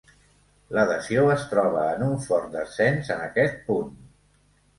[0.77, 3.95] L'adhesió es troba en un fort descens en aquest punt.